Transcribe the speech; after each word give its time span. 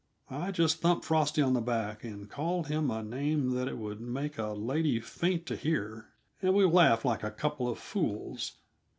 I 0.31 0.49
just 0.49 0.79
thumped 0.79 1.05
Frosty 1.05 1.43
on 1.43 1.53
the 1.53 1.61
back 1.61 2.03
and 2.03 2.27
called 2.27 2.65
him 2.69 2.89
a 2.89 3.03
name 3.03 3.51
that 3.51 3.67
it 3.67 3.77
would 3.77 4.01
make 4.01 4.39
a 4.39 4.47
lady 4.47 4.99
faint 4.99 5.45
to 5.45 5.55
hear, 5.55 6.07
and 6.41 6.55
we 6.55 6.65
laughed 6.65 7.05
like 7.05 7.21
a 7.21 7.29
couple 7.29 7.67
of 7.69 7.77
fools. 7.77 8.53